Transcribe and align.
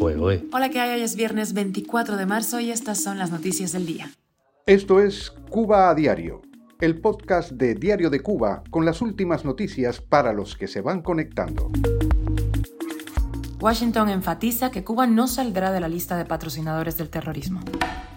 Hola, 0.00 0.68
¿qué 0.70 0.78
hay? 0.78 0.96
Hoy 0.96 1.02
es 1.02 1.16
viernes 1.16 1.54
24 1.54 2.16
de 2.16 2.24
marzo 2.24 2.60
y 2.60 2.70
estas 2.70 3.02
son 3.02 3.18
las 3.18 3.32
noticias 3.32 3.72
del 3.72 3.84
día. 3.84 4.10
Esto 4.64 5.00
es 5.00 5.32
Cuba 5.50 5.90
a 5.90 5.94
Diario, 5.96 6.42
el 6.80 7.00
podcast 7.00 7.50
de 7.50 7.74
Diario 7.74 8.08
de 8.08 8.20
Cuba 8.20 8.62
con 8.70 8.84
las 8.84 9.02
últimas 9.02 9.44
noticias 9.44 10.00
para 10.00 10.32
los 10.32 10.56
que 10.56 10.68
se 10.68 10.82
van 10.82 11.02
conectando. 11.02 11.72
Washington 13.60 14.08
enfatiza 14.08 14.70
que 14.70 14.84
Cuba 14.84 15.08
no 15.08 15.26
saldrá 15.26 15.72
de 15.72 15.80
la 15.80 15.88
lista 15.88 16.16
de 16.16 16.24
patrocinadores 16.24 16.96
del 16.96 17.10
terrorismo. 17.10 17.60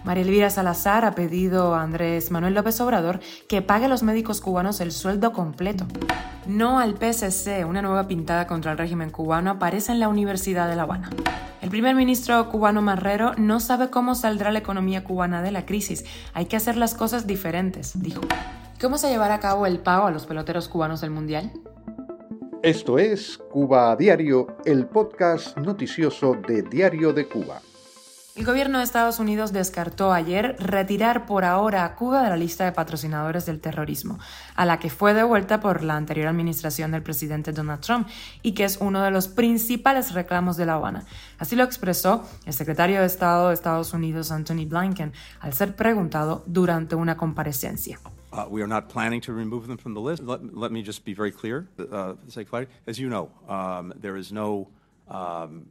María 0.04 0.22
Elvira 0.22 0.50
Salazar 0.50 1.04
ha 1.04 1.16
pedido 1.16 1.74
a 1.74 1.82
Andrés 1.82 2.30
Manuel 2.30 2.54
López 2.54 2.80
Obrador 2.80 3.18
que 3.48 3.60
pague 3.60 3.86
a 3.86 3.88
los 3.88 4.04
médicos 4.04 4.40
cubanos 4.40 4.80
el 4.80 4.92
sueldo 4.92 5.32
completo. 5.32 5.86
No 6.46 6.78
al 6.78 6.96
PSC, 6.96 7.64
una 7.64 7.82
nueva 7.82 8.06
pintada 8.06 8.46
contra 8.46 8.70
el 8.70 8.78
régimen 8.78 9.10
cubano 9.10 9.50
aparece 9.50 9.90
en 9.90 9.98
la 9.98 10.08
Universidad 10.08 10.68
de 10.68 10.76
La 10.76 10.84
Habana. 10.84 11.10
El 11.60 11.70
primer 11.70 11.96
ministro 11.96 12.48
cubano 12.48 12.80
Marrero 12.80 13.34
no 13.36 13.58
sabe 13.58 13.90
cómo 13.90 14.14
saldrá 14.14 14.52
la 14.52 14.60
economía 14.60 15.02
cubana 15.02 15.42
de 15.42 15.50
la 15.50 15.66
crisis. 15.66 16.04
Hay 16.34 16.46
que 16.46 16.56
hacer 16.56 16.76
las 16.76 16.94
cosas 16.94 17.26
diferentes, 17.26 18.00
dijo. 18.00 18.20
¿Cómo 18.80 18.96
se 18.96 19.08
llevará 19.08 19.34
a 19.34 19.40
cabo 19.40 19.66
el 19.66 19.80
pago 19.80 20.06
a 20.06 20.12
los 20.12 20.26
peloteros 20.26 20.68
cubanos 20.68 21.00
del 21.00 21.10
Mundial? 21.10 21.52
Esto 22.62 22.96
es 22.96 23.38
Cuba 23.50 23.90
a 23.90 23.96
Diario, 23.96 24.56
el 24.64 24.86
podcast 24.86 25.58
noticioso 25.58 26.36
de 26.46 26.62
Diario 26.62 27.12
de 27.12 27.26
Cuba. 27.26 27.60
El 28.36 28.44
gobierno 28.44 28.78
de 28.78 28.84
Estados 28.84 29.18
Unidos 29.18 29.52
descartó 29.52 30.12
ayer 30.12 30.54
retirar 30.60 31.26
por 31.26 31.44
ahora 31.44 31.84
a 31.84 31.96
Cuba 31.96 32.22
de 32.22 32.30
la 32.30 32.36
lista 32.36 32.64
de 32.64 32.70
patrocinadores 32.70 33.46
del 33.46 33.60
terrorismo, 33.60 34.20
a 34.54 34.64
la 34.64 34.78
que 34.78 34.90
fue 34.90 35.12
devuelta 35.12 35.58
por 35.58 35.82
la 35.82 35.96
anterior 35.96 36.28
administración 36.28 36.92
del 36.92 37.02
presidente 37.02 37.50
Donald 37.50 37.80
Trump 37.80 38.06
y 38.42 38.52
que 38.52 38.62
es 38.62 38.78
uno 38.80 39.02
de 39.02 39.10
los 39.10 39.26
principales 39.26 40.14
reclamos 40.14 40.56
de 40.56 40.66
La 40.66 40.74
Habana. 40.74 41.04
Así 41.40 41.56
lo 41.56 41.64
expresó 41.64 42.22
el 42.46 42.52
secretario 42.52 43.00
de 43.00 43.06
Estado 43.06 43.48
de 43.48 43.54
Estados 43.54 43.92
Unidos, 43.92 44.30
Anthony 44.30 44.66
Blinken, 44.68 45.12
al 45.40 45.52
ser 45.52 45.74
preguntado 45.74 46.44
durante 46.46 46.94
una 46.94 47.16
comparecencia. 47.16 47.98
Uh, 48.32 48.46
we 48.48 48.62
are 48.62 48.68
not 48.68 48.88
planning 48.88 49.20
to 49.20 49.32
remove 49.32 49.66
them 49.66 49.76
from 49.76 49.94
the 49.94 50.00
list. 50.00 50.22
Let, 50.22 50.54
let 50.54 50.72
me 50.72 50.82
just 50.82 51.04
be 51.04 51.12
very 51.12 51.30
clear. 51.30 51.68
Uh, 51.78 52.14
as 52.86 52.98
you 52.98 53.08
know, 53.08 53.30
um, 53.46 53.92
there 54.00 54.16
is 54.16 54.32
no 54.32 54.68
um, 55.08 55.66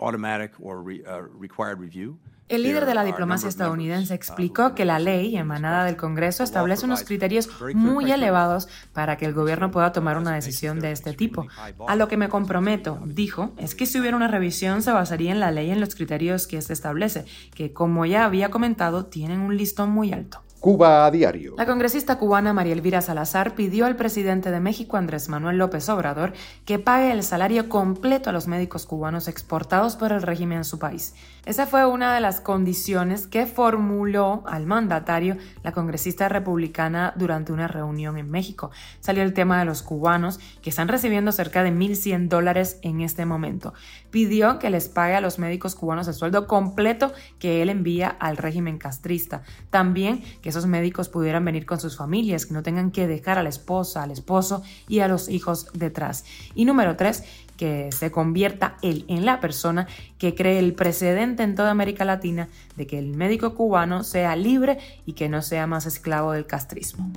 automatic 0.00 0.52
or 0.60 0.80
re, 0.80 1.04
uh, 1.04 1.22
required 1.38 1.78
review. 1.78 2.18
El 2.48 2.62
líder 2.62 2.86
de 2.86 2.94
la 2.94 3.02
diplomacia 3.02 3.48
estadounidense 3.48 4.12
uh, 4.12 4.14
explicó 4.14 4.76
que 4.76 4.84
la 4.84 5.00
ley 5.00 5.36
emanada 5.36 5.84
del 5.84 5.96
Congreso 5.96 6.44
establece 6.44 6.84
unos 6.84 7.02
criterios 7.02 7.48
muy 7.74 8.12
elevados 8.12 8.68
para 8.92 9.16
que 9.16 9.26
el 9.26 9.32
gobierno 9.32 9.72
pueda 9.72 9.90
tomar 9.90 10.16
una 10.16 10.32
decisión 10.32 10.78
de 10.78 10.92
este 10.92 11.12
tipo. 11.12 11.48
A 11.88 11.96
lo 11.96 12.06
que 12.06 12.16
me 12.16 12.28
comprometo, 12.28 13.00
dijo, 13.04 13.52
es 13.58 13.74
que 13.74 13.84
si 13.84 13.98
hubiera 13.98 14.16
una 14.16 14.28
revisión 14.28 14.82
se 14.82 14.92
basaría 14.92 15.32
en 15.32 15.40
la 15.40 15.50
ley 15.50 15.72
en 15.72 15.80
los 15.80 15.96
criterios 15.96 16.46
que 16.46 16.62
se 16.62 16.72
establece, 16.72 17.24
que 17.52 17.72
como 17.72 18.06
ya 18.06 18.24
había 18.24 18.48
comentado 18.48 19.06
tienen 19.06 19.40
un 19.40 19.56
listón 19.56 19.90
muy 19.90 20.12
alto. 20.12 20.45
Cuba 20.60 21.06
a 21.06 21.10
diario. 21.10 21.54
La 21.58 21.66
congresista 21.66 22.18
cubana 22.18 22.52
María 22.52 22.72
Elvira 22.72 23.00
Salazar 23.00 23.54
pidió 23.54 23.86
al 23.86 23.94
presidente 23.94 24.50
de 24.50 24.58
México, 24.58 24.96
Andrés 24.96 25.28
Manuel 25.28 25.58
López 25.58 25.88
Obrador, 25.88 26.32
que 26.64 26.78
pague 26.78 27.12
el 27.12 27.22
salario 27.22 27.68
completo 27.68 28.30
a 28.30 28.32
los 28.32 28.46
médicos 28.46 28.86
cubanos 28.86 29.28
exportados 29.28 29.96
por 29.96 30.12
el 30.12 30.22
régimen 30.22 30.58
en 30.58 30.64
su 30.64 30.78
país. 30.78 31.14
Esa 31.44 31.66
fue 31.66 31.86
una 31.86 32.12
de 32.14 32.20
las 32.20 32.40
condiciones 32.40 33.28
que 33.28 33.46
formuló 33.46 34.42
al 34.46 34.66
mandatario 34.66 35.36
la 35.62 35.70
congresista 35.70 36.28
republicana 36.28 37.12
durante 37.16 37.52
una 37.52 37.68
reunión 37.68 38.18
en 38.18 38.28
México. 38.28 38.72
Salió 38.98 39.22
el 39.22 39.34
tema 39.34 39.60
de 39.60 39.66
los 39.66 39.82
cubanos, 39.82 40.40
que 40.62 40.70
están 40.70 40.88
recibiendo 40.88 41.30
cerca 41.30 41.62
de 41.62 41.70
1.100 41.70 42.28
dólares 42.28 42.80
en 42.82 43.00
este 43.00 43.26
momento. 43.26 43.74
Pidió 44.10 44.58
que 44.58 44.70
les 44.70 44.88
pague 44.88 45.14
a 45.14 45.20
los 45.20 45.38
médicos 45.38 45.76
cubanos 45.76 46.08
el 46.08 46.14
sueldo 46.14 46.48
completo 46.48 47.12
que 47.38 47.62
él 47.62 47.68
envía 47.68 48.08
al 48.08 48.36
régimen 48.38 48.78
castrista. 48.78 49.42
También 49.70 50.24
que 50.46 50.50
esos 50.50 50.66
médicos 50.66 51.08
pudieran 51.08 51.44
venir 51.44 51.66
con 51.66 51.80
sus 51.80 51.96
familias, 51.96 52.46
que 52.46 52.54
no 52.54 52.62
tengan 52.62 52.92
que 52.92 53.08
dejar 53.08 53.36
a 53.36 53.42
la 53.42 53.48
esposa, 53.48 54.04
al 54.04 54.12
esposo 54.12 54.62
y 54.86 55.00
a 55.00 55.08
los 55.08 55.28
hijos 55.28 55.66
detrás. 55.72 56.24
Y 56.54 56.66
número 56.66 56.94
tres, 56.94 57.24
que 57.56 57.90
se 57.92 58.10
convierta 58.10 58.76
él 58.82 59.04
en 59.08 59.24
la 59.24 59.40
persona 59.40 59.86
que 60.18 60.34
cree 60.34 60.58
el 60.58 60.74
precedente 60.74 61.42
en 61.42 61.54
toda 61.54 61.70
América 61.70 62.04
Latina 62.04 62.48
de 62.76 62.86
que 62.86 62.98
el 62.98 63.14
médico 63.14 63.54
cubano 63.54 64.04
sea 64.04 64.36
libre 64.36 64.78
y 65.04 65.12
que 65.12 65.28
no 65.28 65.42
sea 65.42 65.66
más 65.66 65.86
esclavo 65.86 66.32
del 66.32 66.46
castrismo. 66.46 67.10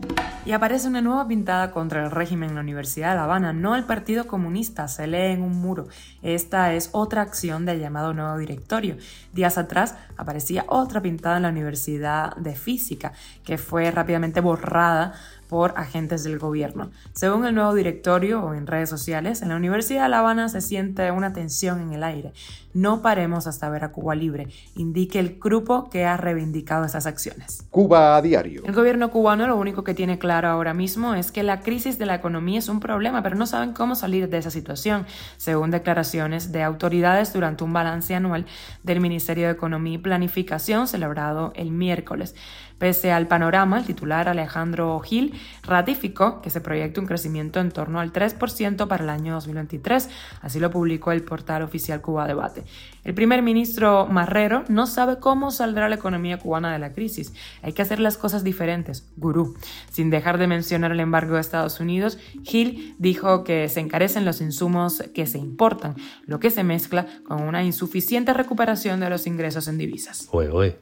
Y 0.46 0.52
aparece 0.54 0.88
una 0.88 1.02
nueva 1.02 1.28
pintada 1.28 1.72
contra 1.72 2.04
el 2.04 2.12
régimen 2.12 2.50
en 2.50 2.56
la 2.56 2.62
Universidad 2.62 3.10
de 3.10 3.16
La 3.16 3.24
Habana, 3.26 3.54
no 3.54 3.76
el 3.76 3.84
Partido 3.84 4.28
Comunista, 4.28 4.88
se 4.88 5.08
lee 5.08 5.34
en 5.34 5.42
un 5.42 5.60
muro. 5.60 5.88
Esta 6.22 6.74
es 6.74 6.90
otra 6.94 7.22
acción 7.22 7.66
del 7.66 7.80
llamado 7.80 8.14
nuevo 8.14 8.38
directorio. 8.38 8.98
Días 9.34 9.58
atrás 9.58 9.96
aparecía 10.18 10.66
otra 10.68 11.02
pintada 11.02 11.38
en 11.38 11.44
la 11.44 11.50
Universidad 11.50 12.36
de 12.36 12.56
Física, 12.56 13.14
que 13.44 13.58
fue 13.58 13.92
rápidamente 13.92 14.42
borrada 14.42 15.14
por 15.50 15.74
agentes 15.76 16.24
del 16.24 16.38
gobierno. 16.38 16.92
Según 17.14 17.46
el 17.46 17.56
nuevo 17.56 17.74
directorio 17.74 18.42
o 18.42 18.54
en 18.54 18.68
redes 18.68 18.90
sociales, 18.90 19.42
en 19.42 19.50
la 19.50 19.56
Universidad 19.56 20.04
de 20.04 20.10
La 20.10 20.20
Habana 20.20 20.48
se 20.48 20.62
siente 20.62 21.12
una 21.12 21.34
tensión 21.34 21.82
en 21.82 21.92
el 21.92 22.04
aire. 22.04 22.34
No 22.72 23.02
paremos 23.02 23.48
hasta 23.48 23.68
ver 23.70 23.84
a 23.84 23.92
Cuba 23.92 24.14
libre, 24.14 24.48
indique 24.76 25.18
el 25.18 25.40
grupo 25.40 25.90
que 25.90 26.06
ha 26.06 26.18
reivindicado 26.18 26.86
esas 26.86 27.08
acciones. 27.08 27.66
Cuba 27.72 28.16
a 28.16 28.22
diario. 28.22 28.62
El 28.64 28.76
gobierno 28.76 29.10
cubano 29.10 29.48
lo 29.48 29.58
único 29.58 29.84
que 29.84 29.96
tiene 29.96 30.20
claro 30.20 30.50
ahora 30.50 30.76
mismo 30.76 31.16
es 31.16 31.32
que 31.32 31.42
la 31.42 31.62
crisis 31.62 31.98
de 31.98 32.06
la 32.06 32.14
economía 32.14 32.60
es 32.60 32.70
un 32.70 32.80
problema, 32.80 33.24
pero 33.24 33.36
no 33.36 33.48
saben 33.48 33.74
cómo 33.74 33.96
salir 33.96 34.30
de 34.30 34.38
esa 34.38 34.52
situación, 34.52 35.08
según 35.38 35.72
declaraciones 35.72 36.52
de 36.52 36.62
autoridades 36.62 37.34
durante 37.34 37.64
un 37.64 37.74
balance 37.74 38.14
anual 38.14 38.46
del 38.84 39.00
Ministerio 39.00 39.48
de 39.48 39.54
Economía 39.54 39.96
y 39.96 39.98
Planificación 39.98 40.88
celebrado 40.88 41.52
el 41.56 41.72
miércoles. 41.72 42.36
Pese 42.80 43.12
al 43.12 43.28
panorama, 43.28 43.78
el 43.78 43.86
titular 43.86 44.30
Alejandro 44.30 44.98
Gil 45.02 45.34
ratificó 45.64 46.42
que 46.42 46.50
se 46.50 46.62
proyecta 46.62 47.02
un 47.02 47.08
crecimiento 47.08 47.60
en 47.60 47.72
torno 47.72 48.00
al 48.00 48.14
3% 48.14 48.88
para 48.88 49.04
el 49.04 49.10
año 49.10 49.34
2023, 49.34 50.10
así 50.42 50.62
lo 50.62 50.72
publicó 50.72 51.12
el 51.12 51.22
portal 51.22 51.62
oficial 51.62 52.00
Cuba 52.00 52.26
Debate. 52.26 52.64
El 53.04 53.14
primer 53.14 53.42
ministro 53.42 54.08
Marrero 54.08 54.64
no 54.70 54.88
sabe 54.88 55.20
cómo 55.20 55.52
saldrá 55.52 55.90
la 55.90 55.96
economía 55.96 56.40
cubana 56.40 56.72
de 56.72 56.80
la 56.80 56.94
crisis. 56.94 57.34
Hay 57.62 57.74
que 57.74 57.82
hacer 57.82 58.00
las 58.00 58.18
cosas 58.18 58.46
diferentes, 58.46 59.10
gurú. 59.18 59.56
Sin 59.92 60.10
dejar 60.10 60.38
de 60.38 60.48
mencionar 60.48 60.94
el 60.94 61.02
embargo 61.02 61.36
de 61.36 61.42
Estados 61.42 61.82
Unidos, 61.82 62.18
Gil 62.44 62.96
dijo 62.98 63.44
que 63.44 63.68
se 63.68 63.82
encarecen 63.82 64.24
los 64.24 64.40
insumos 64.40 65.04
que 65.14 65.28
se 65.28 65.38
importan, 65.38 65.96
lo 66.26 66.40
que 66.40 66.50
se 66.50 66.64
mezcla 66.64 67.08
con 67.28 67.42
una 67.42 67.62
insuficiente 67.64 68.34
recuperación 68.34 69.02
de 69.02 69.10
los 69.10 69.28
ingresos 69.28 69.68
en 69.68 69.78
divisas. 69.78 70.30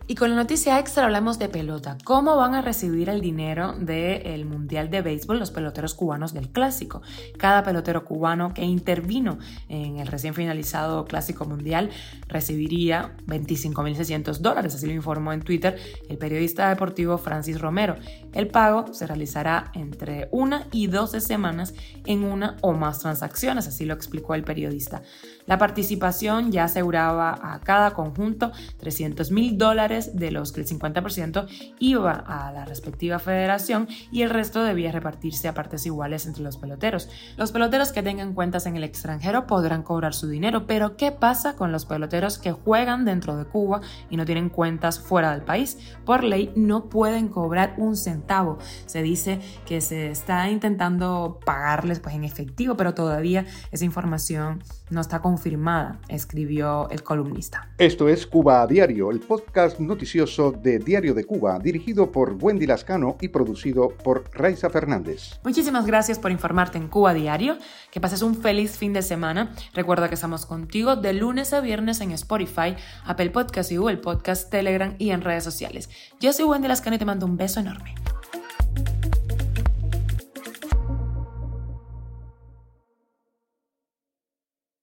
Y 0.06 0.16
con 0.16 0.30
la 0.30 0.36
noticia 0.36 0.80
extra 0.80 1.06
hablamos 1.06 1.40
de 1.40 1.50
pelota 1.50 1.87
¿Cómo 2.04 2.36
van 2.36 2.56
a 2.56 2.62
recibir 2.62 3.08
el 3.10 3.22
dinero 3.22 3.74
del 3.78 4.46
Mundial 4.46 4.90
de 4.90 5.02
Béisbol 5.02 5.40
los 5.40 5.52
peloteros 5.52 5.94
cubanos 5.94 6.34
del 6.34 6.50
Clásico? 6.50 7.02
Cada 7.38 7.64
pelotero 7.64 8.04
cubano 8.04 8.54
que 8.54 8.64
intervino 8.64 9.38
en 9.70 10.00
el 10.00 10.08
recién 10.08 10.34
finalizado 10.34 11.06
Clásico 11.06 11.46
Mundial 11.46 11.90
recibiría 12.28 13.16
25.600 13.28 14.40
dólares, 14.40 14.76
así 14.76 14.88
lo 14.88 14.94
informó 14.94 15.32
en 15.32 15.42
Twitter 15.42 15.78
el 16.10 16.18
periodista 16.18 16.70
deportivo 16.70 17.18
Francis 17.18 17.62
Romero. 17.62 17.96
El 18.34 18.48
pago 18.48 18.94
se 18.94 19.08
realizará 19.08 19.72
entre 19.74 20.28
una 20.32 20.68
y 20.72 20.88
12 20.88 21.22
semanas 21.22 21.74
en 22.06 22.24
una 22.24 22.58
o 22.62 22.74
más 22.74 23.00
transacciones, 23.00 23.68
así 23.68 23.86
lo 23.86 23.94
explicó 23.94 24.36
el 24.36 24.44
periodista. 24.44 25.04
La 25.46 25.58
participación 25.58 26.52
ya 26.52 26.66
aseguraba 26.66 27.40
a 27.42 27.60
cada 27.62 27.92
conjunto 27.92 28.52
300 28.80 29.32
mil 29.32 29.58
dólares, 29.58 30.18
de 30.18 30.32
los 30.32 30.52
que 30.52 30.62
el 30.62 30.68
50% 30.68 31.48
iba 31.80 32.12
a 32.12 32.52
la 32.52 32.66
respectiva 32.66 33.20
federación 33.20 33.88
y 34.12 34.22
el 34.22 34.30
resto 34.30 34.64
debía 34.64 34.92
repartirse 34.92 35.48
a 35.48 35.54
partes 35.54 35.86
iguales 35.86 36.26
entre 36.26 36.44
los 36.44 36.58
peloteros. 36.58 37.10
Los 37.38 37.52
peloteros 37.52 37.92
que 37.92 38.04
tengan 38.04 38.34
cuentas 38.34 38.66
en 38.66 38.76
el 38.76 38.84
extranjero 38.84 39.48
podrán 39.48 39.84
cobrar 39.84 40.14
su 40.14 40.28
dinero, 40.28 40.66
pero 40.68 40.98
¿qué 40.98 41.12
pasa 41.12 41.56
con 41.56 41.72
los 41.72 41.86
peloteros 41.86 42.38
que 42.38 42.52
juegan 42.52 43.06
dentro 43.06 43.38
de 43.38 43.46
Cuba 43.46 43.82
y 44.10 44.18
no 44.18 44.26
tienen 44.26 44.50
cuentas 44.50 45.00
fuera 45.00 45.32
del 45.32 45.42
país? 45.42 45.78
Por 46.06 46.24
ley 46.24 46.52
no 46.56 46.90
pueden 46.90 47.28
cobrar 47.28 47.76
un 47.78 47.96
centavo. 47.96 48.58
Se 48.86 49.02
dice 49.02 49.40
que 49.66 49.82
se 49.82 50.12
está 50.12 50.50
intentando 50.50 51.40
pagarles 51.46 52.00
pues 52.00 52.16
en 52.16 52.24
efectivo, 52.24 52.76
pero 52.76 52.94
todavía 52.94 53.46
esa 53.72 53.86
información 53.86 54.64
no 54.90 55.02
está 55.02 55.22
confirmada, 55.22 56.00
escribió 56.08 56.90
el 56.90 57.04
columnista. 57.04 57.70
Esto 57.78 58.08
es 58.08 58.26
Cuba 58.26 58.62
a 58.62 58.68
Diario, 58.68 59.12
el 59.12 59.20
podcast 59.20 59.80
noticioso 59.80 60.52
de 60.52 60.80
Diario 60.80 61.14
de 61.14 61.26
Cuba, 61.26 61.60
dirigido 61.68 62.14
por 62.14 62.38
Wendy 62.40 62.66
Lascano 62.66 63.18
y 63.20 63.28
producido 63.28 63.90
por 63.90 64.30
Raiza 64.34 64.70
Fernández. 64.70 65.40
Muchísimas 65.44 65.86
gracias 65.86 66.18
por 66.18 66.32
informarte 66.32 66.78
en 66.78 66.88
Cuba 66.88 67.14
Diario. 67.14 67.58
Que 67.92 68.00
pases 68.00 68.22
un 68.22 68.36
feliz 68.36 68.78
fin 68.78 68.94
de 68.94 69.02
semana. 69.02 69.54
Recuerda 69.74 70.08
que 70.08 70.16
estamos 70.16 70.46
contigo 70.46 70.96
de 70.96 71.12
lunes 71.12 71.52
a 71.52 71.60
viernes 71.60 72.00
en 72.00 72.12
Spotify, 72.12 72.76
Apple 73.04 73.32
Podcast 73.32 73.72
y 73.74 73.78
Google 73.78 73.98
Podcast, 73.98 74.50
Telegram 74.50 74.96
y 74.98 75.10
en 75.10 75.22
redes 75.22 75.44
sociales. 75.44 75.90
Yo 76.22 76.32
soy 76.32 76.46
Wendy 76.46 76.70
Lascano 76.70 76.96
y 76.96 77.00
te 77.00 77.06
mando 77.06 77.26
un 77.26 77.36
beso 77.36 77.60
enorme. 77.60 77.96